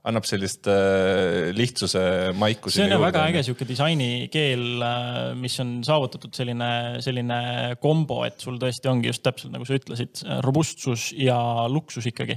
[0.06, 2.02] annab sellist äh, lihtsuse
[2.36, 2.70] maiku.
[2.70, 6.68] see on väga äge sihuke disainikeel, äh, mis on saavutatud selline,
[7.04, 7.38] selline
[7.82, 11.38] kombo, et sul tõesti ongi just täpselt nagu sa ütlesid, robustsus ja
[11.72, 12.36] luksus ikkagi.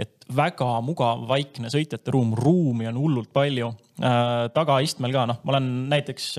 [0.00, 3.68] et väga mugav, vaikne sõitjate ruum, ruumi on hullult palju
[4.00, 4.48] äh,.
[4.56, 6.32] tagaistmel ka, noh, ma olen näiteks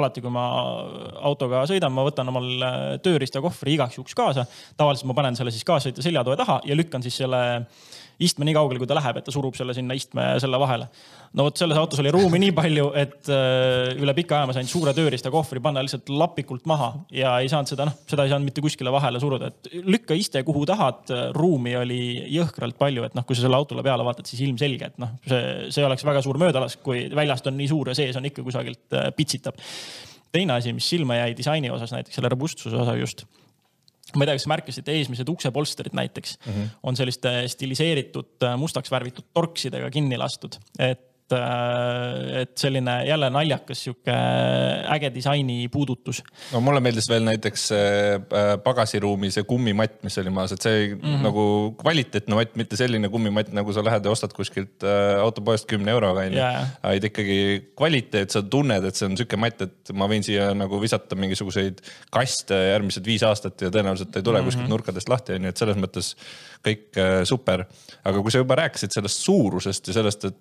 [0.00, 0.48] alati, kui ma
[1.28, 2.48] autoga sõidan, ma võtan omal
[3.04, 4.48] tööriistakohvri igaks juhuks kaasa.
[4.80, 7.44] tavaliselt ma panen selle siis kaassõitja seljatoe taha ja lükkan siis selle
[8.24, 10.88] istme nii kaugele, kui ta läheb, et ta surub selle sinna istme selle vahele.
[11.38, 14.68] no vot selles autos oli ruumi nii palju, et äh, üle pika aja ma sain
[14.70, 18.64] suure tööriistakohvri panna lihtsalt lapikult maha ja ei saanud seda, noh, seda ei saanud mitte
[18.64, 21.14] kuskile vahele suruda, et lükka iste kuhu tahad.
[21.36, 22.00] ruumi oli
[22.34, 25.70] jõhkralt palju, et noh, kui sa selle autole peale vaatad, siis ilmselge, et noh, see,
[25.74, 28.98] see oleks väga suur möödalask, kui väljast on nii suur ja sees on ikka kusagilt
[28.98, 29.58] äh, pitsitab
[30.32, 33.24] teine asi, mis silma jäi disaini osas, näiteks selle robustsuse osa just
[34.16, 36.70] ma ei tea, kas märkasite, eesmised uksepolstrid näiteks mm -hmm.
[36.82, 44.12] on selliste stiliseeritud mustaks värvitud torksidega kinni lastud, et Äh, et selline jälle naljakas sihuke
[44.94, 46.22] äge disaini puudutus.
[46.52, 51.02] no mulle meeldis veel näiteks äh, pagasiruumi see kummimatt, mis oli maas, et see mm
[51.02, 51.26] -hmm.
[51.26, 51.44] nagu
[51.82, 56.24] kvaliteetne matt, mitte selline kummimatt, nagu sa lähed ja ostad kuskilt äh, autopoest kümne euroga
[56.24, 56.72] onju yeah..
[56.82, 57.38] vaid ikkagi
[57.76, 61.84] kvaliteet, sa tunned, et see on sihuke matt, et ma võin siia nagu visata mingisuguseid
[62.10, 64.48] kaste järgmised viis aastat ja tõenäoliselt ei tule mm -hmm.
[64.48, 66.14] kuskilt nurkadest lahti onju, et selles mõttes
[66.64, 67.66] kõik super.
[68.04, 70.36] aga kui sa juba rääkisid sellest suurusest ja sellest, et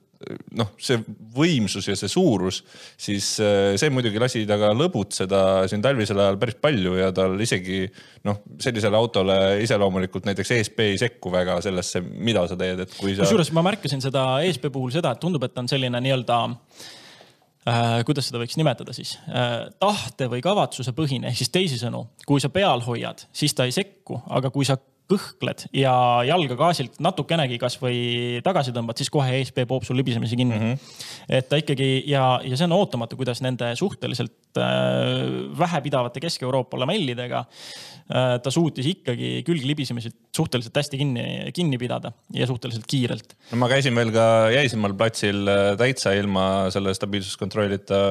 [0.58, 0.98] noh, see
[1.38, 2.62] võimsus ja see suurus,
[3.00, 7.38] siis äh, see muidugi lasi ta ka lõbutseda siin talvisel ajal päris palju ja tal
[7.44, 7.84] isegi
[8.28, 13.14] noh, sellisele autole iseloomulikult näiteks ESP ei sekku väga sellesse, mida sa teed, et kui
[13.14, 13.26] sa.
[13.26, 18.02] kusjuures ma märkasin seda ESP puhul seda, et tundub, et ta on selline nii-öelda äh,
[18.08, 22.50] kuidas seda võiks nimetada siis äh,, tahte või kavatsuse põhine, ehk siis teisisõnu, kui sa
[22.54, 25.93] peal hoiad, siis ta ei sekku, aga kui sa kõhkled ja
[26.28, 28.00] jalga gaasilt natukenegi kasvõi
[28.46, 30.63] tagasi tõmbad, siis kohe ESP poob sul libisemisi kinni mm.
[30.74, 31.04] -hmm.
[31.39, 37.39] et ta ikkagi ja, ja see on ootamatu, kuidas nende suhteliselt äh, vähepidavate Kesk-Euroopa lamellidega
[37.46, 43.38] äh, ta suutis ikkagi külglibisemisi suhteliselt hästi kinni, kinni pidada ja suhteliselt kiirelt.
[43.52, 48.04] no ma käisin veel ka Jäisimaal platsil äh, täitsa ilma selle stabiilsuskontrollita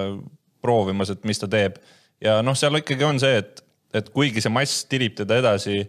[0.64, 1.76] proovimas, et mis ta teeb
[2.24, 3.62] ja noh, seal ikkagi on see, et,
[3.94, 5.82] et kuigi see mass tirib teda edasi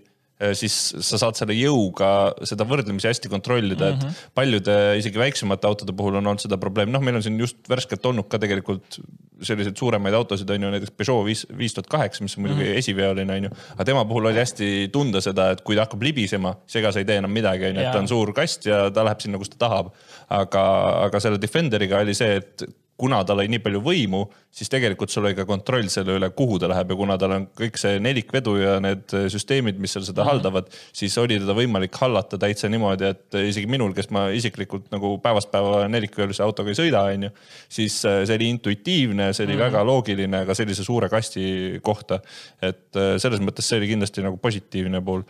[0.54, 2.10] siis sa saad selle jõuga
[2.46, 3.98] seda võrdlemisi hästi kontrollida mm, -hmm.
[3.98, 4.34] et mhm.
[4.38, 8.06] paljude isegi väiksemate autode puhul on olnud seda probleemi, noh, meil on siin just värskelt
[8.06, 9.00] olnud ka tegelikult
[9.42, 12.72] selliseid suuremaid autosid on ju näiteks Peugeot viis, viis tuhat kaheksa, mis on muidugi mm
[12.72, 12.78] -hmm.
[12.84, 13.50] esiveoline on ju.
[13.74, 17.00] aga tema puhul oli hästi tunda seda, et kui ta hakkab libisema, siis ega sa
[17.00, 19.38] ei tee enam midagi, on ju, et ta on suur kast ja ta läheb sinna,
[19.38, 19.94] kus ta tahab.
[20.30, 20.64] aga,
[21.06, 22.64] aga selle Defenderiga oli see, et
[22.98, 26.58] kuna tal oli nii palju võimu, siis tegelikult sul oli ka kontroll selle üle, kuhu
[26.62, 30.24] ta läheb ja kuna tal on kõik see nelikvedu ja need süsteemid, mis seal seda
[30.24, 30.32] mm -hmm.
[30.32, 35.18] haldavad, siis oli teda võimalik hallata täitsa niimoodi, et isegi minul, kes ma isiklikult nagu
[35.22, 37.30] päevast päeva nelikveolise autoga ei sõida, onju,
[37.70, 39.66] siis äh, see oli intuitiivne, see oli mm -hmm.
[39.66, 42.20] väga loogiline ka sellise suure kasti kohta.
[42.62, 45.22] et selles mõttes see oli kindlasti nagu positiivne pool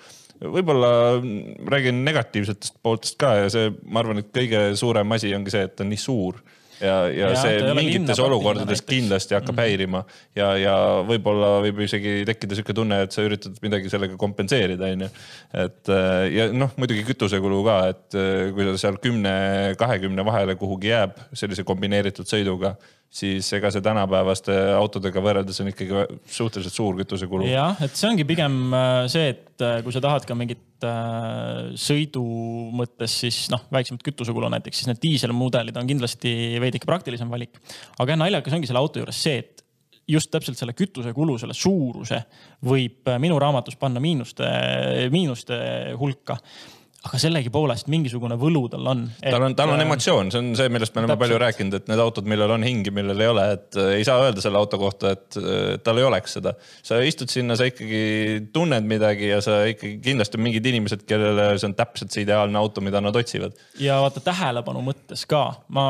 [0.41, 1.21] võib-olla
[1.65, 5.75] räägin negatiivsetest pooltest ka ja see, ma arvan, et kõige suurem asi ongi see, et
[5.75, 6.39] ta on nii suur
[6.81, 9.63] ja, ja, ja see mingites olukordades kindlasti hakkab mm -hmm.
[9.63, 10.03] häirima
[10.35, 10.75] ja, ja
[11.07, 15.09] võib-olla võib isegi tekkida sihuke tunne, et sa üritad midagi sellega kompenseerida, onju.
[15.65, 19.33] et äh, ja noh, muidugi kütusekulu ka, et äh, kui ta seal kümne,
[19.77, 22.75] kahekümne vahele kuhugi jääb sellise kombineeritud sõiduga
[23.07, 27.47] siis ega see tänapäevaste autodega võrreldes on ikkagi suhteliselt suur kütusekulu.
[27.47, 31.69] jah, et see ongi pigem äh, see, et äh, kui sa tahad ka mingit äh,
[31.79, 32.23] sõidu
[32.75, 37.61] mõttes siis noh, väiksemat kütusekulu näiteks, siis need diiselmudelid on kindlasti veidike praktilisem valik.
[37.97, 39.63] aga jah, naljakas ongi selle auto juures see, et
[40.07, 42.21] just täpselt selle kütusekulu, selle suuruse
[42.67, 44.47] võib minu raamatus panna miinuste,
[45.11, 45.57] miinuste
[45.99, 46.37] hulka
[47.05, 49.03] aga sellegipoolest mingisugune võlu tal on.
[49.21, 51.23] tal on, tal on äh, emotsioon, see on see, millest me oleme täpselt.
[51.23, 54.07] palju rääkinud, et need autod, millel on hing ja millel ei ole, et äh, ei
[54.07, 56.55] saa öelda selle auto kohta, et äh, tal ei oleks seda.
[56.85, 61.51] sa istud sinna, sa ikkagi tunned midagi ja sa ikkagi kindlasti on mingid inimesed, kellele
[61.55, 63.55] see on täpselt see ideaalne auto, mida nad otsivad.
[63.83, 65.45] ja vaata tähelepanu mõttes ka,
[65.77, 65.87] ma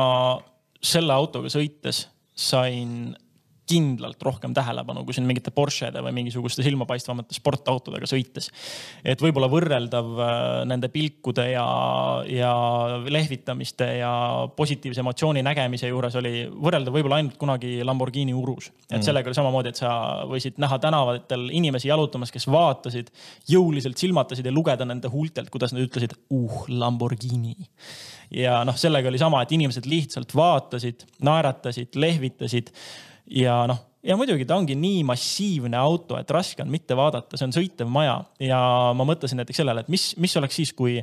[0.84, 2.04] selle autoga sõites
[2.38, 3.16] sain
[3.68, 8.50] kindlalt rohkem tähelepanu kui siin mingite Porschede või mingisuguste silmapaistvamate sportautodega sõites.
[9.04, 10.34] et võib-olla võrreldav äh,
[10.70, 11.66] nende pilkude ja,
[12.28, 12.52] ja
[13.04, 14.12] lehvitamiste ja
[14.56, 18.70] positiivse emotsiooni nägemise juures oli võrreldav võib-olla ainult kunagi Lamborghini Urus.
[18.90, 19.06] et mm.
[19.06, 19.94] sellega oli samamoodi, et sa
[20.28, 23.10] võisid näha tänavatel inimesi jalutamas, kes vaatasid,
[23.48, 27.56] jõuliselt silmatasid ja lugeda nende huultelt, kuidas nad ütlesid uh Lamborghini
[28.34, 32.72] ja noh, sellega oli sama, et inimesed lihtsalt vaatasid, naeratasid, lehvitasid
[33.30, 37.48] ja noh, ja muidugi ta ongi nii massiivne auto, et raske on mitte vaadata, see
[37.48, 38.20] on sõitev maja.
[38.42, 38.60] Ja
[38.96, 40.96] ma mõtlesin näiteks sellele, et mis, mis oleks siis, kui,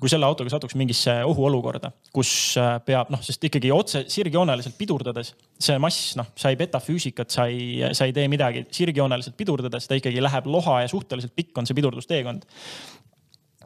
[0.00, 5.34] kui selle autoga satuks mingisse ohuolukorda, kus äh, peab noh, sest ikkagi otse sirgjooneliselt pidurdades
[5.60, 8.64] see mass, noh, sa ei peta füüsikat, sa ei, sa ei tee midagi.
[8.74, 12.48] Sirgjooneliselt pidurdades, ta ikkagi läheb loha ja suhteliselt pikk on see pidurdusteekond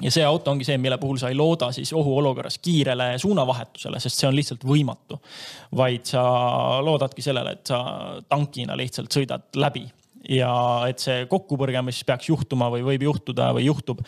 [0.02, 4.20] ja see auto ongi see, mille puhul sa ei looda siis ohuolukorras kiirele suunavahetusele, sest
[4.20, 5.20] see on lihtsalt võimatu.
[5.76, 6.22] vaid sa
[6.82, 7.82] loodadki sellele, et sa
[8.28, 9.86] tankina lihtsalt sõidad läbi
[10.28, 10.54] ja
[10.88, 14.02] et see kokkupõrge, mis peaks juhtuma või võib juhtuda või juhtub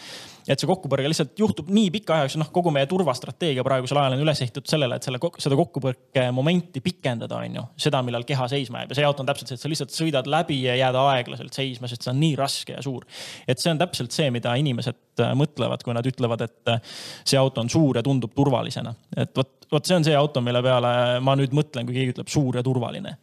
[0.47, 4.17] et see kokkupõrge lihtsalt juhtub nii pika aja jooksul, noh, kogu meie turvastrateegia praegusel ajal
[4.17, 7.65] on üles ehitatud sellele, et selle, seda kokkupõrke momenti pikendada, on ju.
[7.87, 10.31] seda, millal keha seisma jääb ja see auto on täpselt see, et sa lihtsalt sõidad
[10.31, 13.07] läbi ja jääd aeglaselt seisma, sest see on nii raske ja suur.
[13.49, 16.95] et see on täpselt see, mida inimesed äh, mõtlevad, kui nad ütlevad, et äh,
[17.27, 18.95] see auto on suur ja tundub turvalisena.
[19.17, 20.95] et vot, vot see on see auto, mille peale
[21.27, 23.17] ma nüüd mõtlen, kui keegi ütleb suur ja turvaline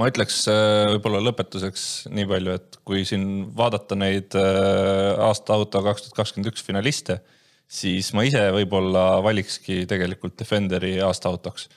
[0.00, 3.26] ma ütleks äh, võib-olla lõpetuseks nii palju, et kui siin
[3.56, 7.20] vaadata neid äh, aasta auto kaks tuhat kakskümmend üks finaliste,
[7.70, 11.68] siis ma ise võib-olla valikski tegelikult Defenderi aasta autoks.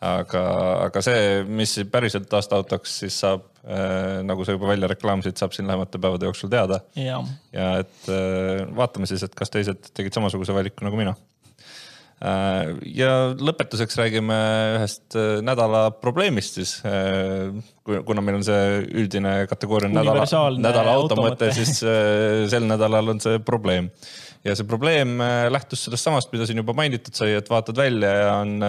[0.00, 0.42] aga,
[0.88, 5.52] aga see, mis päriselt aasta autoks siis saab äh,, nagu sa juba välja reklaamisid, saab
[5.52, 6.80] siin lähemate päevade jooksul teada.
[7.52, 8.08] ja et
[8.76, 11.14] vaatame siis, et kas teised tegid samasuguse valiku nagu mina
[12.20, 14.36] ja lõpetuseks räägime
[14.76, 16.74] ühest äh, nädala probleemist siis.
[16.84, 17.48] Äh,
[18.06, 20.26] kuna meil on see üldine kategooria nädala,
[20.60, 23.88] nädala auto mõte, siis sel nädalal on see probleem.
[24.44, 25.18] ja see probleem
[25.50, 28.62] lähtus sellest samast, mida siin juba mainitud sai, et vaatad välja ja on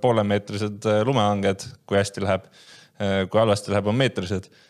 [0.00, 2.46] poolemeetrised lumehanged, kui hästi läheb.
[2.98, 4.67] kui halvasti läheb, on meetrised Äh,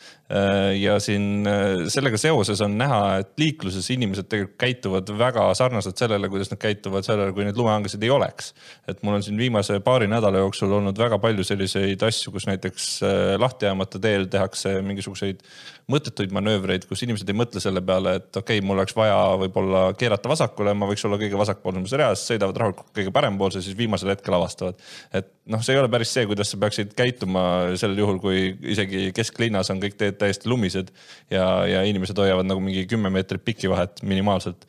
[0.76, 6.28] ja siin äh, sellega seoses on näha, et liikluses inimesed tegelikult käituvad väga sarnaselt sellele,
[6.28, 8.52] kuidas nad käituvad sellele, kui neid lumehangesid ei oleks.
[8.88, 12.90] et mul on siin viimase paari nädala jooksul olnud väga palju selliseid asju, kus näiteks
[13.08, 15.40] äh, lahtiajamata teel tehakse mingisuguseid
[15.88, 19.86] mõttetuid manöövreid, kus inimesed ei mõtle selle peale, et okei okay,, mul oleks vaja võib-olla
[19.96, 24.36] keerata vasakule, ma võiks olla kõige vasakpoolsemas reas, sõidavad rahulikult kõige parempoolse, siis viimasel hetkel
[24.36, 24.76] avastavad.
[25.12, 27.42] et noh, see ei ole päris see, kuidas sa peaksid käituma
[27.80, 28.42] sel juhul, kui
[28.74, 30.92] isegi kesklinnas on kõik teed täiesti lumised
[31.32, 34.66] ja, ja inimesed hoiavad nagu mingi kümme meetrit pikivahet minimaalselt.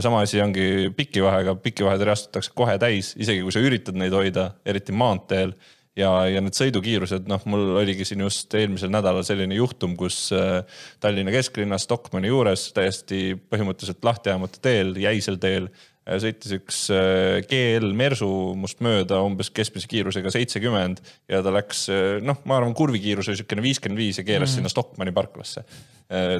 [0.00, 4.94] sama asi ongi pikivahega, pikivahed reastatakse kohe täis, isegi kui sa üritad neid hoida, eriti
[4.96, 5.54] maanteel
[5.96, 10.62] ja, ja need sõidukiirused, noh, mul oligi siin just eelmisel nädalal selline juhtum, kus äh,
[11.00, 15.70] Tallinna kesklinnas Stockmanni juures täiesti põhimõtteliselt lahti ajamata teel, jäisel teel
[16.06, 21.86] sõitis üks äh, GL Mersu must mööda umbes keskmise kiirusega seitsekümmend ja ta läks,
[22.22, 24.60] noh, ma arvan, kurvikiirus oli niisugune viiskümmend viis ja keeras mm.
[24.60, 25.66] sinna Stockmanni parklasse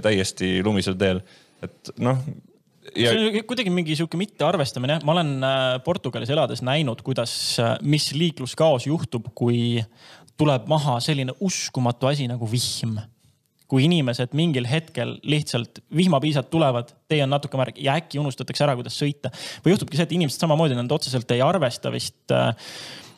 [0.02, 1.24] täiesti lumisel teel.
[1.64, 2.20] et noh
[2.94, 3.10] ja....
[3.12, 8.10] see on kuidagi mingi sihuke mittearvestamine, ma olen äh, Portugalis elades näinud, kuidas, äh, mis
[8.16, 9.82] liikluskaos juhtub, kui
[10.36, 12.98] tuleb maha selline uskumatu asi nagu vihm
[13.70, 18.76] kui inimesed mingil hetkel lihtsalt vihmapiisad tulevad, tee on natuke märg ja äkki unustatakse ära,
[18.78, 19.32] kuidas sõita.
[19.64, 22.52] või juhtubki see, et inimesed samamoodi, nad otseselt ei arvesta vist äh,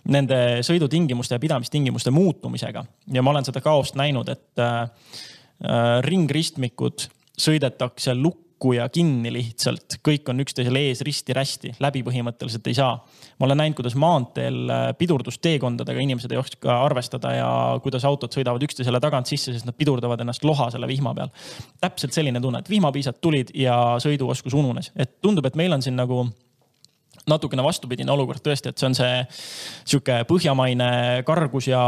[0.08, 2.84] nende sõidutingimuste ja pidamistingimuste muutumisega.
[3.12, 4.82] ja ma olen seda kaost näinud, et äh,
[5.68, 7.08] äh ringristmikud
[7.38, 12.98] sõidetakse lukku lukku ja kinni lihtsalt, kõik on üksteisele ees risti-rästi, läbi põhimõtteliselt ei saa.
[13.38, 17.50] ma olen näinud, kuidas maanteel äh, pidurdusteekondadega inimesed ei oska arvestada ja
[17.82, 21.30] kuidas autod sõidavad üksteisele tagant sisse, sest nad pidurdavad ennast loha selle vihma peal.
[21.80, 25.96] täpselt selline tunne, et vihmapiisad tulid ja sõiduoskus ununes, et tundub, et meil on siin
[25.96, 26.26] nagu
[27.30, 29.14] natukene vastupidine olukord tõesti, et see on see
[29.84, 30.90] sihuke põhjamaine
[31.28, 31.82] kargus ja,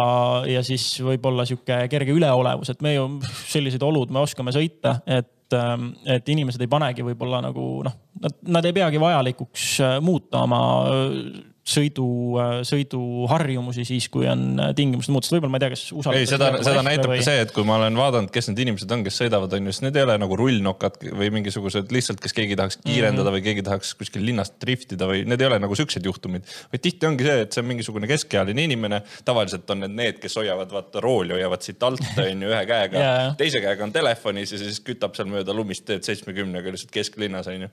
[0.48, 3.06] ja siis võib-olla sihuke kerge üleolevus, et me ju
[3.50, 8.36] sellised olud me oskame sõita, et ähm, et inimesed ei panegi võib-olla nagu noh, nad,
[8.58, 10.60] nad ei peagi vajalikuks äh, muuta oma
[11.70, 12.06] sõidu,
[12.66, 16.14] sõiduharjumusi siis, kui on tingimused muutused, võib-olla ma ei tea, kas USA.
[16.18, 17.20] ei, seda, seda näitab või...
[17.22, 19.74] ka see, et kui ma olen vaadanud, kes need inimesed on, kes sõidavad, on ju,
[19.76, 23.38] siis need ei ole nagu rullnokad või mingisugused lihtsalt, kes keegi tahaks kiirendada mm -hmm.
[23.38, 26.46] või keegi tahaks kuskil linnast driftida või need ei ole nagu siuksed juhtumid.
[26.72, 30.36] vaid tihti ongi see, et see on mingisugune keskealine inimene, tavaliselt on need need, kes
[30.40, 34.54] hoiavad, vaata rooli hoiavad siit alt on ju ühe käega yeah., teise käega on telefonis
[34.54, 37.70] ja siis kütab seal mööda lumist teed seitsmekümnega lihtsalt kesklinnas on ju.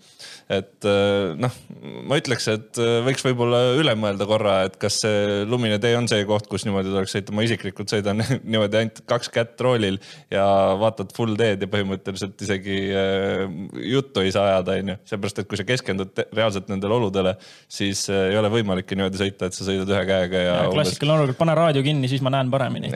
[0.58, 1.60] et äh, noh,
[2.08, 5.96] ma ütleks, et äh, võiks võib-olla üle üle mõelda korra, et kas see lumine tee
[5.98, 7.36] on see koht, kus niimoodi tuleks sõita.
[7.36, 8.22] ma isiklikult sõidan
[8.52, 10.00] niimoodi ainult kaks kätt roolil
[10.34, 10.46] ja
[10.80, 13.46] vaatad full teed ja põhimõtteliselt isegi äh,
[13.94, 14.98] juttu ei saa ajada, onju.
[15.12, 17.38] seepärast, et kui sa keskendud reaalselt nendele oludele,
[17.72, 20.74] siis äh, ei ole võimalik niimoodi sõita, et sa sõidad ühe käega ja, ja.
[20.74, 22.92] klassikaline olukord, pane raadio kinni, siis ma näen paremini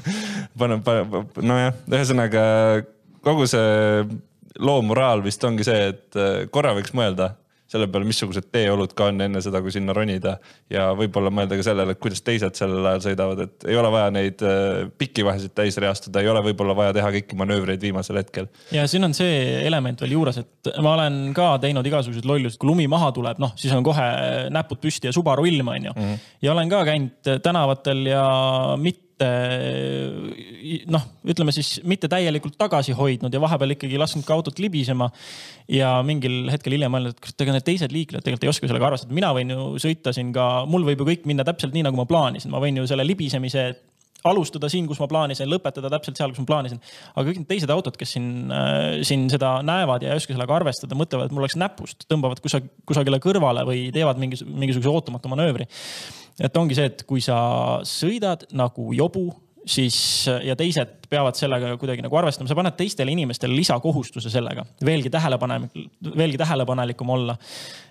[0.60, 2.42] pane, pane, nojah, ühesõnaga
[3.24, 4.08] kogu see
[4.60, 7.34] loo moraal vist ongi see, et äh, korra võiks mõelda
[7.70, 10.36] selle peale, missugused teeolud ka on enne seda, kui sinna ronida.
[10.70, 14.14] ja võib-olla mõelda ka sellele, et kuidas teised sellel ajal sõidavad, et ei ole vaja
[14.14, 18.50] neid äh, pikki vahesid täis reastada, ei ole võib-olla vaja teha kõiki manöövreid viimasel hetkel.
[18.74, 22.72] ja siin on see element veel juures, et ma olen ka teinud igasuguseid lollusi, kui
[22.72, 24.08] lumi maha tuleb, noh, siis on kohe
[24.50, 25.94] näpud püsti ja Subaru ilm, on ju.
[25.96, 26.26] -hmm.
[26.42, 28.24] ja olen ka käinud tänavatel ja
[28.80, 29.09] mitte
[30.90, 35.10] noh, ütleme siis mitte täielikult tagasi hoidnud ja vahepeal ikkagi lasknud ka autot libisema.
[35.70, 39.14] ja mingil hetkel hiljem mõelnud, et ega need teised liiklejad tegelikult ei oska sellega arvestada,
[39.14, 42.08] mina võin ju sõita siin ka, mul võib ju kõik minna täpselt nii, nagu ma
[42.10, 43.70] plaanisin, ma võin ju selle libisemise
[44.24, 46.80] alustada siin, kus ma plaanisin, lõpetada täpselt seal, kus ma plaanisin.
[47.14, 50.56] aga kõik need teised autod, kes siin äh,, siin seda näevad ja ei oska sellega
[50.58, 55.32] arvestada, mõtlevad, et mul oleks näpust, tõmbavad kusagile, kusagile kõrvale või teevad mingi, mingisuguse ootamatu
[55.32, 55.68] manöövri
[56.40, 57.36] et ongi see, et kui sa
[57.86, 59.28] sõidad nagu jobu,
[59.66, 59.96] siis
[60.44, 65.90] ja teised peavad sellega kuidagi nagu arvestama, sa paned teistele inimestele lisakohustuse sellega, veelgi tähelepanelik,
[66.16, 67.36] veelgi tähelepanelikum olla.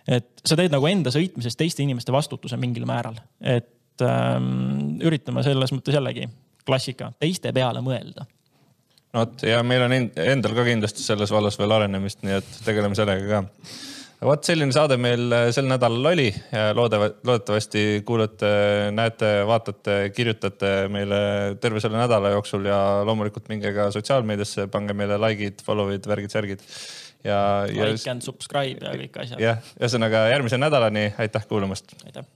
[0.07, 5.73] et sa teed nagu enda sõitmisest teiste inimeste vastutuse mingil määral, et ähm, üritame selles
[5.75, 6.27] mõttes jällegi
[6.65, 8.25] klassika, teiste peale mõelda.
[9.13, 12.97] No vot ja meil on endal ka kindlasti selles vallas veel arenemist, nii et tegeleme
[12.97, 13.69] sellega ka
[14.27, 18.49] vot selline saade meil äh, sel nädalal oli ja loodava, loodetavasti kuulate,
[18.95, 21.21] näete, vaatate, kirjutate meile
[21.63, 26.65] terve selle nädala jooksul ja loomulikult minge ka sotsiaalmeediasse, pange meile like'id, follow'id, värgid, särgid.
[27.23, 27.39] ja,
[27.71, 27.87] ja.
[27.93, 29.43] Like and subscribe ja kõik asjad.
[29.43, 31.95] jah, ühesõnaga järgmise nädalani, aitäh kuulamast.
[32.05, 32.27] aitäh